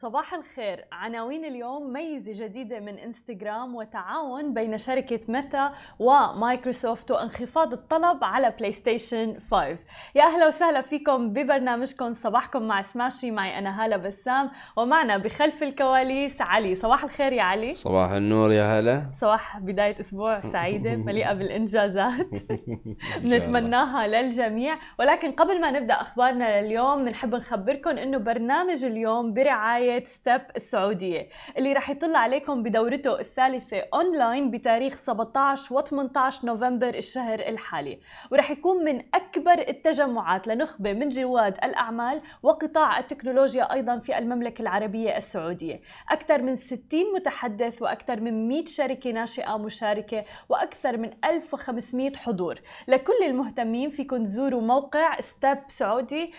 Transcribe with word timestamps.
صباح 0.00 0.34
الخير. 0.34 0.84
عناوين 0.92 1.44
اليوم 1.44 1.92
ميزة 1.92 2.44
جديدة 2.44 2.80
من 2.80 2.98
إنستغرام 2.98 3.74
وتعاون 3.74 4.54
بين 4.54 4.78
شركة 4.78 5.20
ميتا 5.28 5.72
ومايكروسوفت 5.98 7.10
وانخفاض 7.10 7.72
الطلب 7.72 8.24
على 8.24 8.50
بلاي 8.58 8.72
ستيشن 8.72 9.36
5 9.50 9.78
يا 10.14 10.22
أهلا 10.22 10.46
وسهلا 10.46 10.82
فيكم 10.82 11.32
ببرنامجكم. 11.32 12.12
صباحكم 12.12 12.62
مع 12.62 12.82
سماشي. 12.82 13.30
معي 13.30 13.58
أنا 13.58 13.84
هالة 13.84 13.96
بسام 13.96 14.50
ومعنا 14.76 15.18
بخلف 15.18 15.62
الكواليس 15.62 16.42
علي. 16.42 16.74
صباح 16.74 17.04
الخير 17.04 17.32
يا 17.32 17.42
علي. 17.42 17.74
صباح 17.74 18.10
النور 18.10 18.52
يا 18.52 18.80
هلا 18.80 19.10
صباح 19.12 19.58
بداية 19.58 20.00
أسبوع 20.00 20.40
سعيدة 20.40 20.96
مليئة 21.06 21.32
بالإنجازات. 21.32 22.26
نتمناها 23.32 24.06
للجميع. 24.06 24.78
ولكن 24.98 25.32
قبل 25.32 25.60
ما 25.60 25.70
نبدأ 25.70 25.94
أخبارنا 25.94 26.60
لليوم 26.60 27.04
بنحب 27.04 27.34
نخبركم 27.34 27.90
أنه 27.90 28.18
برنامج 28.18 28.84
اليوم 28.84 29.34
برعاية 29.34 29.87
بداية 29.88 30.04
ستيب 30.04 30.40
السعودية 30.56 31.28
اللي 31.56 31.72
رح 31.72 31.90
يطل 31.90 32.16
عليكم 32.16 32.62
بدورته 32.62 33.20
الثالثة 33.20 33.84
أونلاين 33.94 34.50
بتاريخ 34.50 34.96
17 34.96 35.74
و 35.74 35.80
18 35.80 36.46
نوفمبر 36.46 36.88
الشهر 36.94 37.40
الحالي. 37.40 37.98
ورح 38.30 38.50
يكون 38.50 38.84
من 38.84 39.02
أكبر 39.14 39.58
التجمعات 39.68 40.46
لنخبة 40.46 40.92
من 40.92 41.18
رواد 41.18 41.58
الأعمال 41.64 42.20
وقطاع 42.42 42.98
التكنولوجيا 42.98 43.72
أيضا 43.72 43.98
في 43.98 44.18
المملكة 44.18 44.62
العربية 44.62 45.16
السعودية. 45.16 45.80
أكثر 46.10 46.42
من 46.42 46.56
60 46.56 46.80
متحدث 47.14 47.82
وأكثر 47.82 48.20
من 48.20 48.48
100 48.48 48.64
شركة 48.66 49.10
ناشئة 49.10 49.56
مشاركة 49.56 50.24
وأكثر 50.48 50.96
من 50.96 51.10
1500 51.24 52.12
حضور. 52.16 52.60
لكل 52.88 53.22
المهتمين 53.26 53.90
فيكم 53.90 54.24
تزوروا 54.24 54.60
موقع 54.60 55.20
ستيب 55.20 55.58
سعودي 55.68 56.32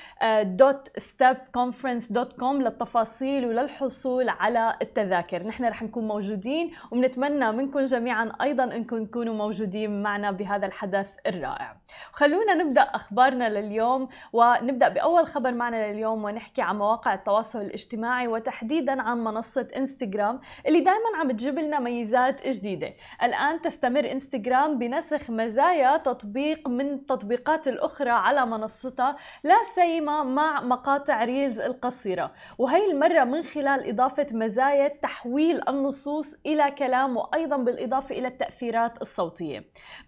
dot 0.43 0.89
stepconference 0.97 2.11
dot 2.11 2.33
com 2.33 2.61
للتفاصيل 2.61 3.38
للتسجيل 3.39 3.45
وللحصول 3.45 4.29
على 4.29 4.75
التذاكر. 4.81 5.47
نحن 5.47 5.65
رح 5.65 5.83
نكون 5.83 6.07
موجودين 6.07 6.71
وبنتمنى 6.91 7.51
منكم 7.51 7.79
جميعا 7.79 8.31
أيضا 8.41 8.63
أنكم 8.63 9.05
تكونوا 9.05 9.33
موجودين 9.33 10.03
معنا 10.03 10.31
بهذا 10.31 10.65
الحدث 10.65 11.07
الرائع. 11.27 11.77
خلونا 12.11 12.53
نبدأ 12.53 12.81
أخبارنا 12.81 13.49
لليوم 13.49 14.07
ونبدأ 14.33 14.89
بأول 14.89 15.27
خبر 15.27 15.51
معنا 15.51 15.91
لليوم 15.91 16.23
ونحكي 16.23 16.61
عن 16.61 16.77
مواقع 16.77 17.13
التواصل 17.13 17.61
الاجتماعي 17.61 18.27
وتحديدا 18.27 19.01
عن 19.01 19.23
منصة 19.23 19.67
إنستغرام 19.77 20.39
اللي 20.67 20.79
دائما 20.79 21.17
عم 21.19 21.31
تجيب 21.31 21.59
لنا 21.59 21.79
ميزات 21.79 22.47
جديدة. 22.47 22.93
الآن 23.23 23.61
تستمر 23.61 24.11
إنستغرام 24.11 24.77
بنسخ 24.77 25.29
مزايا 25.29 25.97
تطبيق 25.97 26.67
من 26.67 26.93
التطبيقات 26.93 27.67
الأخرى 27.67 28.09
على 28.09 28.45
منصتها 28.45 29.15
لا 29.43 29.63
سيما 29.75 30.23
مع 30.23 30.61
مقاطع 30.61 31.23
ريلز 31.23 31.59
القصيرة. 31.61 32.31
وهي 32.57 32.91
المرة 32.91 33.23
من 33.29 33.43
خلال 33.43 33.89
إضافة 33.89 34.27
مزايا 34.31 34.87
تحويل 34.87 35.61
النصوص 35.69 36.35
إلى 36.45 36.71
كلام 36.71 37.17
وأيضا 37.17 37.57
بالإضافة 37.57 38.15
إلى 38.15 38.27
التأثيرات 38.27 39.01
الصوتية. 39.01 39.63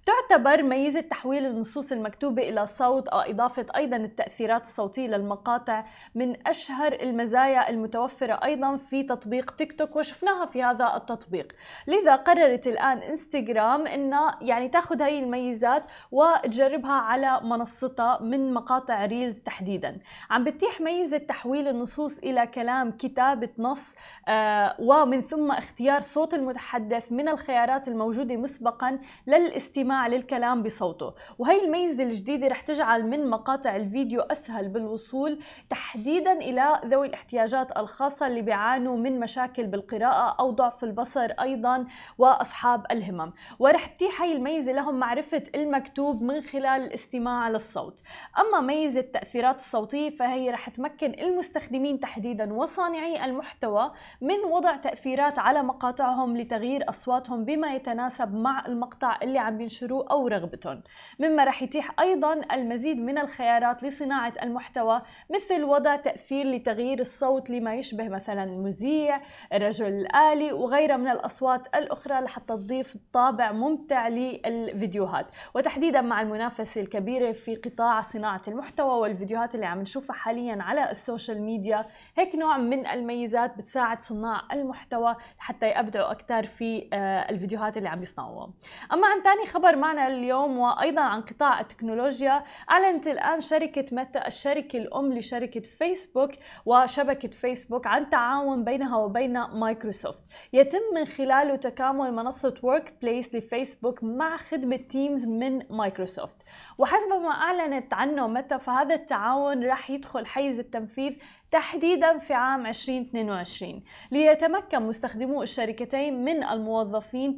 تعتبر 0.06 0.64
ميزة 0.64 1.02
تحويل 1.02 1.46
النصوص 1.46 1.92
المكتوبة 1.92 2.50
إلى 2.50 2.66
صوت 2.66 3.08
أو 3.08 3.20
إضافة 3.20 3.66
أيضا 3.76 3.98
التأثيرات 3.98 4.64
الصوتية 4.64 5.08
للمقاطع 5.08 5.86
من 6.16 6.48
أشهر 6.48 6.94
المزايا 6.94 7.70
المتوفرة 7.70 8.34
أيضا 8.44 8.76
في 8.76 9.04
تطبيق 9.04 9.52
تيك 9.52 9.80
توك 9.80 9.96
وشفناها 9.96 10.46
في 10.46 10.64
هذا 10.64 10.96
التطبيق. 10.96 11.54
لذا 11.88 12.16
قررت 12.16 12.68
الآن 12.68 12.98
إنستغرام 12.98 13.88
أنها 13.88 14.38
يعني 14.42 14.70
تأخذ 14.70 15.02
هاي 15.02 15.20
الميزات 15.20 15.84
وتجربها 16.12 16.92
على 16.92 17.40
منصتها 17.44 18.20
من 18.22 18.54
مقاطع 18.54 19.06
ريلز 19.06 19.40
تحديدا. 19.40 20.00
عم 20.30 20.44
بتيح 20.44 20.82
ميزة 20.82 21.18
تحويل 21.18 21.68
النصوص 21.68 22.18
إلى 22.18 22.48
كلام 22.48 22.92
كتابة 23.12 23.50
نص 23.58 23.94
آه، 24.28 24.76
ومن 24.80 25.22
ثم 25.22 25.52
اختيار 25.52 26.02
صوت 26.02 26.34
المتحدث 26.34 27.12
من 27.12 27.28
الخيارات 27.28 27.88
الموجودة 27.88 28.38
مسبقا 28.38 29.00
للاستماع 29.28 30.08
للكلام 30.08 30.63
بصوته. 30.63 31.13
وهي 31.40 31.66
الميزة 31.66 32.03
الجديدة 32.03 32.47
رح 32.47 32.62
تجعل 32.62 33.06
من 33.08 33.30
مقاطع 33.30 33.75
الفيديو 33.75 34.22
أسهل 34.22 34.69
بالوصول 34.69 35.40
تحديدا 35.69 36.31
إلى 36.31 36.81
ذوي 36.86 37.08
الاحتياجات 37.08 37.78
الخاصة 37.78 38.28
اللي 38.28 38.41
بيعانوا 38.41 38.97
من 38.97 39.19
مشاكل 39.19 39.68
بالقراءة 39.68 40.36
أو 40.40 40.52
ضعف 40.52 40.84
البصر 40.84 41.31
أيضا 41.41 41.86
وأصحاب 42.18 42.86
الهمم. 42.91 43.34
ورح 43.59 43.86
تتيح 43.86 44.22
هي 44.22 44.31
الميزة 44.31 44.72
لهم 44.72 44.96
معرفة 45.00 45.44
المكتوب 45.56 46.22
من 46.22 46.41
خلال 46.41 46.81
الاستماع 46.81 47.50
للصوت. 47.50 48.02
أما 48.40 48.62
ميزة 48.62 49.00
التأثيرات 49.00 49.56
الصوتية 49.56 50.09
فهي 50.09 50.52
رح 50.52 50.69
تمكن 50.69 51.13
المستخدمين 51.19 52.00
تحديدا 52.00 52.53
وصانعي 53.01 53.25
المحتوى 53.25 53.91
من 54.22 54.39
وضع 54.51 54.75
تأثيرات 54.75 55.39
على 55.39 55.63
مقاطعهم 55.63 56.38
لتغيير 56.38 56.89
أصواتهم 56.89 57.45
بما 57.45 57.75
يتناسب 57.75 58.34
مع 58.34 58.66
المقطع 58.66 59.17
اللي 59.23 59.39
عم 59.39 59.62
ينشروه 59.62 60.07
أو 60.12 60.28
رغبتهم. 60.28 60.81
مما 61.19 61.44
رح 61.44 61.63
يتيح 61.63 62.00
أيضا 62.00 62.34
المزيد 62.51 62.97
من 62.97 63.17
الخيارات 63.17 63.84
لصناعة 63.84 64.34
المحتوى 64.44 65.01
مثل 65.29 65.63
وضع 65.63 65.95
تأثير 65.95 66.45
لتغيير 66.45 67.00
الصوت 67.00 67.50
لما 67.50 67.75
يشبه 67.75 68.09
مثلا 68.09 68.44
المذيع 68.44 69.22
الرجل 69.53 69.88
الآلي 69.88 70.53
وغيرها 70.53 70.97
من 70.97 71.07
الأصوات 71.07 71.75
الأخرى 71.75 72.22
لحتى 72.22 72.53
تضيف 72.53 72.97
طابع 73.13 73.51
ممتع 73.51 74.07
للفيديوهات. 74.07 75.25
وتحديدا 75.56 76.01
مع 76.01 76.22
المنافسة 76.22 76.81
الكبيرة 76.81 77.31
في 77.31 77.56
قطاع 77.56 78.01
صناعة 78.01 78.41
المحتوى 78.47 79.00
والفيديوهات 79.00 79.56
اللي 79.56 79.66
عم 79.66 79.81
نشوفها 79.81 80.16
حاليا 80.16 80.57
على 80.62 80.91
ال 80.92 80.99
social 80.99 81.42
media 81.42 81.86
هيك 82.18 82.35
نوع 82.35 82.57
من 82.57 82.91
الميزات 82.94 83.57
بتساعد 83.57 84.02
صناع 84.02 84.41
المحتوى 84.52 85.16
حتى 85.38 85.72
يبدعوا 85.79 86.12
أكثر 86.12 86.46
في 86.46 86.90
آه، 86.94 87.29
الفيديوهات 87.29 87.78
اللي 87.78 87.90
عم 87.90 88.02
يصنعوها. 88.02 88.53
أما 88.94 89.07
عن 89.07 89.22
ثاني 89.22 89.46
خبر 89.46 89.75
معنا 89.75 90.07
اليوم 90.07 90.57
وأيضا 90.57 91.01
عن 91.01 91.22
قطاع 91.22 91.59
التكنولوجيا 91.59 92.44
أعلنت 92.72 93.07
الآن 93.07 93.41
شركة 93.41 93.85
ميتا 93.96 94.28
الشركة 94.28 94.78
الأم 94.78 95.13
لشركة 95.13 95.62
فيسبوك 95.62 96.31
وشبكة 96.66 97.30
فيسبوك 97.30 97.88
عن 97.88 98.09
تعاون 98.09 98.63
بينها 98.63 98.97
وبين 98.97 99.41
مايكروسوفت. 99.41 100.24
يتم 100.53 100.80
من 100.96 101.06
خلاله 101.06 101.56
تكامل 101.56 102.13
منصة 102.13 102.53
Workplace 102.64 103.36
لفيسبوك 103.35 104.03
مع 104.03 104.38
خدمة 104.38 104.75
Teams 104.75 105.28
من 105.28 105.63
مايكروسوفت. 105.69 106.35
وحسب 106.78 107.07
ما 107.09 107.31
أعلنت 107.31 107.94
عنه 107.94 108.28
Meta 108.28 108.59
فهذا 108.59 108.96
التعاون 108.96 109.63
راح 109.63 109.90
يدخل 109.90 110.25
حيز 110.25 110.59
التنفيذ 110.59 111.13
تحديدا 111.51 112.17
في 112.17 112.34
عام 112.34 112.66
2022 112.66 113.84
ليتمكن 114.12 114.81
مستخدمو 114.81 115.44
الشركتين 115.44 116.25
من 116.25 116.44
الموظفين 116.44 117.38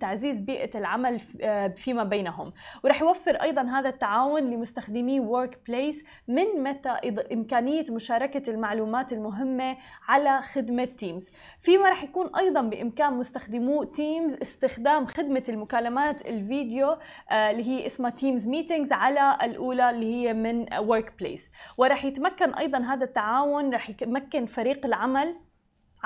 تعزيز 0.00 0.40
بيئة 0.40 0.78
العمل 0.78 1.20
آه، 1.40 1.68
فيما 1.68 2.04
بينهم. 2.04 2.52
ورح 2.84 3.00
يوفر 3.00 3.34
أيضا 3.34 3.62
هذا 3.62 3.88
التعاون 3.88 4.42
لمستخدمي 4.42 5.20
Workplace 5.20 6.04
من 6.28 6.44
Meta 6.62 6.88
إمكانية 7.32 7.84
مشاركة 7.90 8.50
المعلومات 8.50 9.12
المهمة 9.12 9.76
على 10.08 10.42
خدمة 10.42 10.84
Teams 10.84 11.30
فيما 11.62 11.90
رح 11.90 12.02
يكون 12.02 12.36
أيضا 12.36 12.60
بإمكان 12.60 13.12
مستخدمو 13.12 13.84
Teams 13.84 14.34
استخدام 14.42 15.06
خدمة 15.06 15.44
المكالمات 15.48 16.26
الفيديو 16.26 16.96
آه، 17.30 17.50
اللي 17.50 17.64
هي 17.66 17.86
اسمها 17.86 18.10
Teams 18.10 18.48
Meetings 18.48 18.92
على 18.92 19.38
الأولى 19.42 19.90
اللي 19.90 20.14
هي 20.14 20.32
من 20.32 20.66
Workplace 20.78 21.50
ورح 21.76 22.04
يتمكن 22.04 22.54
أيضا 22.54 22.78
هذا 22.78 23.04
التعاون 23.04 23.47
التعاون 23.48 23.74
رح 23.74 23.90
يمكن 24.02 24.46
فريق 24.46 24.86
العمل 24.86 25.34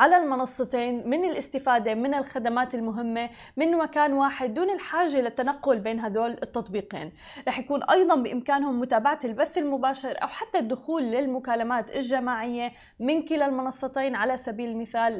على 0.03 0.17
المنصتين 0.17 1.09
من 1.09 1.25
الاستفادة 1.25 1.95
من 1.95 2.15
الخدمات 2.15 2.75
المهمة 2.75 3.31
من 3.57 3.77
مكان 3.79 4.13
واحد 4.13 4.55
دون 4.55 4.71
الحاجة 4.71 5.21
للتنقل 5.21 5.79
بين 5.79 6.01
هذول 6.01 6.31
التطبيقين. 6.31 7.13
رح 7.49 7.59
يكون 7.59 7.83
أيضا 7.83 8.15
بإمكانهم 8.15 8.81
متابعة 8.81 9.19
البث 9.25 9.59
المباشر 9.59 10.23
أو 10.23 10.29
حتى 10.29 10.59
الدخول 10.59 11.03
للمكالمات 11.03 11.97
الجماعية 11.97 12.73
من 13.01 13.23
كلا 13.23 13.47
المنصتين 13.47 14.15
على 14.15 14.37
سبيل 14.37 14.69
المثال 14.71 15.13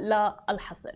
لا 0.49 0.58
الحصر 0.58 0.93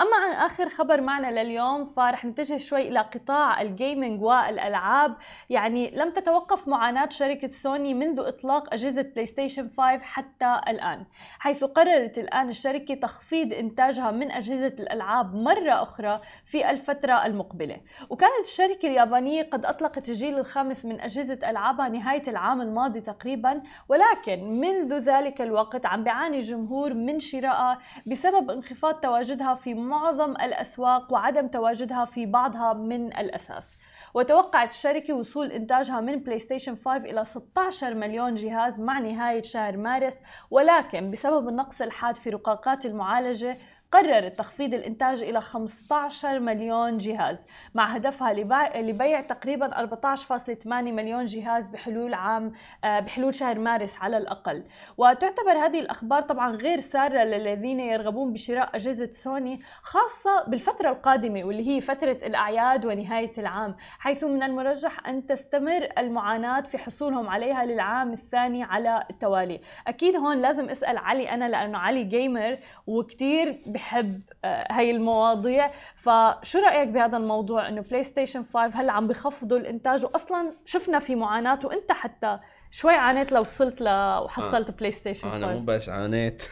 أما 0.00 0.16
عن 0.16 0.30
آخر 0.30 0.68
خبر 0.68 1.00
معنا 1.00 1.42
لليوم 1.42 1.84
فرح 1.84 2.24
نتجه 2.24 2.58
شوي 2.58 2.88
إلى 2.88 3.00
قطاع 3.00 3.62
ال 3.62 3.71
gaming 3.71 4.22
والألعاب. 4.22 5.16
يعني 5.50 5.90
لم 5.90 6.10
تتوقف 6.10 6.68
معاناة 6.68 7.08
شركة 7.08 7.48
سوني 7.48 7.94
منذ 7.94 8.20
إطلاق 8.20 8.74
أجهزة 8.74 9.02
بلاي 9.02 9.26
ستيشن 9.26 9.70
5 9.76 9.98
حتى 9.98 10.60
الآن 10.68 11.04
حيث 11.38 11.64
قررت 11.64 12.18
الآن 12.18 12.48
الشركة 12.48 12.94
تخفيض 12.94 13.23
إنتاجها 13.32 14.10
من 14.10 14.30
أجهزة 14.30 14.74
الألعاب 14.80 15.34
مرة 15.34 15.82
أخرى 15.82 16.20
في 16.44 16.70
الفترة 16.70 17.26
المقبلة. 17.26 17.80
وكانت 18.10 18.44
الشركة 18.44 18.88
اليابانية 18.88 19.42
قد 19.42 19.64
أطلقت 19.64 20.08
الجيل 20.08 20.38
الخامس 20.38 20.84
من 20.86 21.00
أجهزة 21.00 21.38
ألعابها 21.50 21.88
نهاية 21.88 22.22
العام 22.28 22.60
الماضي 22.60 23.00
تقريبا 23.00 23.62
ولكن 23.88 24.60
منذ 24.60 24.94
ذلك 24.94 25.40
الوقت 25.40 25.86
عم 25.86 26.04
بيعاني 26.04 26.36
الجمهور 26.36 26.94
من 26.94 27.20
شرائها 27.20 27.78
بسبب 28.06 28.50
انخفاض 28.50 28.94
تواجدها 28.94 29.54
في 29.54 29.74
معظم 29.74 30.30
الأسواق 30.30 31.12
وعدم 31.12 31.48
تواجدها 31.48 32.04
في 32.04 32.26
بعضها 32.26 32.72
من 32.72 33.06
الأساس. 33.06 33.78
وتوقعت 34.14 34.70
الشركة 34.70 35.14
وصول 35.14 35.52
إنتاجها 35.52 36.00
من 36.00 36.16
بلاي 36.16 36.38
ستيشن 36.38 36.76
5 36.76 36.96
إلى 36.96 37.24
16 37.24 37.94
مليون 37.94 38.34
جهاز 38.34 38.80
مع 38.80 38.98
نهاية 38.98 39.42
شهر 39.42 39.76
مارس 39.76 40.18
ولكن 40.50 41.10
بسبب 41.10 41.48
النقص 41.48 41.82
الحاد 41.82 42.16
في 42.16 42.30
رقاقات 42.30 42.86
المعالجة 43.04 43.58
قررت 43.94 44.38
تخفيض 44.38 44.74
الإنتاج 44.74 45.22
إلى 45.22 45.40
15 45.40 46.38
مليون 46.38 46.98
جهاز 46.98 47.46
مع 47.74 47.86
هدفها 47.86 48.32
لبيع 48.76 49.20
تقريبا 49.20 49.86
14.8 49.86 50.66
مليون 50.66 51.24
جهاز 51.24 51.68
بحلول 51.68 52.14
عام 52.14 52.52
آه، 52.84 53.00
بحلول 53.00 53.34
شهر 53.34 53.58
مارس 53.58 53.98
على 54.02 54.16
الأقل. 54.16 54.62
وتعتبر 54.96 55.52
هذه 55.66 55.80
الأخبار 55.80 56.22
طبعا 56.22 56.50
غير 56.56 56.80
سارة 56.80 57.24
للذين 57.24 57.80
يرغبون 57.80 58.32
بشراء 58.32 58.76
أجهزة 58.76 59.10
سوني 59.10 59.60
خاصة 59.82 60.44
بالفترة 60.48 60.90
القادمة 60.90 61.44
واللي 61.44 61.68
هي 61.68 61.80
فترة 61.80 62.18
الأعياد 62.22 62.86
ونهاية 62.86 63.32
العام 63.38 63.76
حيث 63.98 64.24
من 64.24 64.42
المرجح 64.42 65.06
أن 65.08 65.26
تستمر 65.26 65.88
المعاناة 65.98 66.60
في 66.60 66.78
حصولهم 66.78 67.28
عليها 67.28 67.64
للعام 67.64 68.12
الثاني 68.12 68.62
على 68.62 69.04
التوالي. 69.10 69.60
أكيد 69.86 70.16
هون 70.16 70.42
لازم 70.42 70.70
أسأل 70.70 70.98
علي 70.98 71.30
أنا 71.30 71.48
لأنه 71.48 71.78
علي 71.78 72.04
gamer 72.04 72.58
وكتير 72.86 73.58
بحب 73.84 74.20
آه، 74.44 74.66
هاي 74.70 74.90
المواضيع. 74.90 75.70
فشو 75.96 76.58
رأيك 76.58 76.88
بهذا 76.88 77.16
الموضوع؟ 77.16 77.68
إنه 77.68 77.80
بلاي 77.80 78.02
ستيشن 78.02 78.44
5 78.54 78.80
هلا 78.80 78.92
عم 78.92 79.08
بخفضوا 79.08 79.58
الإنتاج 79.58 80.04
واصلا 80.04 80.52
شفنا 80.64 80.98
في 80.98 81.14
معاناة 81.14 81.58
وأنت 81.64 81.92
حتى 81.92 82.38
شوي 82.70 82.94
عانيت 82.94 83.32
لو 83.32 83.40
وصلت 83.40 83.80
ل 83.80 83.88
وحصلت 84.24 84.70
بلاي 84.70 84.90
ستيشن 84.90 85.30
5 85.30 85.36
أنا 85.36 85.52
مو 85.52 85.60
بس 85.60 85.88
عانيت. 85.88 86.42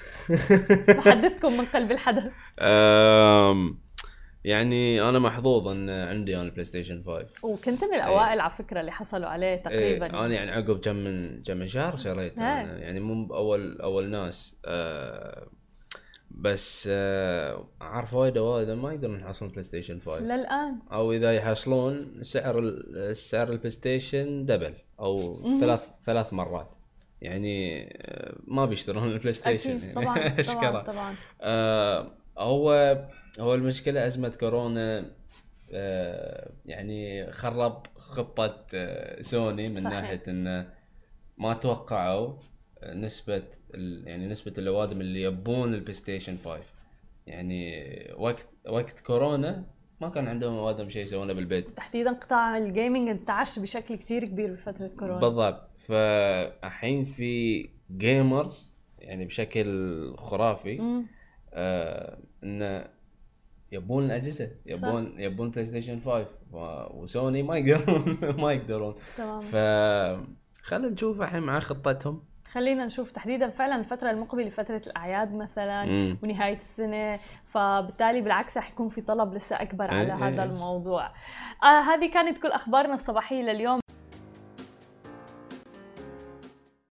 بحدثكم 0.98 1.52
من 1.52 1.64
قلب 1.64 1.92
الحدث. 1.92 2.32
يعني 4.44 5.08
أنا 5.08 5.18
محظوظ 5.18 5.68
إن 5.68 5.90
عندي 5.90 6.36
أنا 6.40 6.50
بلاي 6.50 6.64
ستيشن 6.64 7.02
5 7.06 7.26
وكنت 7.42 7.84
من 7.84 7.94
الأوائل 7.94 8.40
على 8.40 8.50
فكرة 8.50 8.80
اللي 8.80 8.92
حصلوا 8.92 9.28
عليه 9.28 9.56
تقريبا. 9.56 10.06
إيه 10.06 10.24
أنا 10.24 10.34
يعني 10.34 10.50
عقب 10.50 10.80
كم 10.80 10.96
من 10.96 11.42
كم 11.42 11.56
من 11.56 11.68
شهر 11.68 11.96
شريت 11.96 12.38
يعني 12.38 13.00
مو 13.00 13.34
اول 13.34 13.80
أول 13.80 14.10
ناس 14.10 14.56
أه 14.64 15.48
بس 16.34 16.88
آه 16.92 17.68
أعرف 17.82 18.14
وايد 18.14 18.38
وايد 18.38 18.70
ما 18.70 18.92
يقدرون 18.92 19.20
يحصلون 19.20 19.50
بلاي 19.50 19.62
ستيشن 19.62 20.00
5 20.00 20.18
للآن. 20.20 20.78
أو 20.92 21.12
إذا 21.12 21.32
يحصلون 21.34 22.18
سعر 22.22 22.58
السعر 22.58 23.52
البلاي 23.52 23.70
ستيشن 23.70 24.46
double 24.46 24.74
أو 25.00 25.38
ثلاث 25.60 25.88
ثلاث 26.06 26.32
مرات. 26.32 26.70
يعني 27.20 27.84
آه، 28.02 28.34
ما 28.46 28.66
بيشترون 28.66 29.08
البلاي 29.12 29.32
ستيشن 29.32 29.76
أكيد. 29.76 29.94
طبعا 29.94 30.28
طبعا 30.70 30.82
طبعا. 30.82 31.14
آه 31.40 32.10
هو 32.38 32.98
هو 33.40 33.54
المشكلة 33.54 34.06
أزمة 34.06 34.28
كورونا 34.28 35.10
آه 35.72 36.50
يعني 36.66 37.32
خرب 37.32 37.86
خطة 37.96 38.66
آه 38.74 39.22
سوني 39.22 39.68
من 39.68 39.76
صحيح. 39.76 39.90
ناحية 39.92 40.22
إنه 40.28 40.68
ما 41.38 41.54
توقعوا 41.54 42.32
نسبة 42.86 43.42
يعني 44.04 44.26
نسبة 44.26 44.52
الأوادم 44.58 45.00
اللي 45.00 45.22
يبون 45.22 45.74
البلاي 45.74 45.94
ستيشن 45.94 46.36
5 46.36 46.60
يعني 47.26 47.84
وقت 48.16 48.46
وقت 48.68 49.00
كورونا 49.00 49.64
ما 50.00 50.08
كان 50.08 50.28
عندهم 50.28 50.54
أوادم 50.58 50.88
شيء 50.90 51.02
يسوونه 51.04 51.32
بالبيت. 51.32 51.76
تحديدا 51.76 52.12
قطاع 52.12 52.58
ال 52.58 52.65
gaming 52.65 53.08
انتعش 53.08 53.58
بشكل 53.58 53.94
كتير 53.94 54.24
كبير 54.24 54.52
بفترة 54.52 54.90
كورونا. 54.98 55.20
بالضبط. 55.20 55.68
فالحين 55.78 57.04
في 57.04 57.68
gamers 57.96 58.72
يعني 58.98 59.24
بشكل 59.24 60.14
خرافي 60.18 61.04
آه 61.54 62.18
انه 62.44 62.84
يبون 63.72 64.04
الأجهزة 64.04 64.50
يبون 64.66 65.12
صح. 65.12 65.18
يبون 65.20 65.50
بلاي 65.50 65.64
ستيشن 65.64 66.00
5 66.00 66.26
وسوني 66.94 67.42
ما 67.42 67.56
يقدرون 67.56 68.18
ما 68.42 68.52
يقدرون. 68.52 68.94
تمام. 69.16 69.40
ف 69.40 69.56
خلينا 70.62 70.88
نشوف 70.88 71.20
الحين 71.22 71.42
مع 71.42 71.58
خطتهم. 71.60 72.24
خلينا 72.52 72.84
نشوف 72.84 73.10
تحديدا 73.10 73.48
فعلا 73.50 73.76
الفترة 73.76 74.10
المقبلة 74.10 74.50
فترة 74.50 74.82
الأعياد 74.86 75.34
مثلا 75.34 75.84
مم. 75.84 76.18
ونهاية 76.22 76.56
السنة 76.56 77.18
فبالتالي 77.46 78.20
بالعكس 78.20 78.58
رح 78.58 78.70
يكون 78.70 78.88
في 78.88 79.00
طلب 79.00 79.34
لسه 79.34 79.56
أكبر 79.56 79.94
على 79.94 80.02
إيه 80.02 80.28
هذا 80.28 80.42
الموضوع. 80.42 81.06
آه 81.62 81.80
هذه 81.80 82.10
كانت 82.10 82.38
كل 82.38 82.48
أخبارنا 82.48 82.94
الصباحية 82.94 83.42
لليوم. 83.42 83.80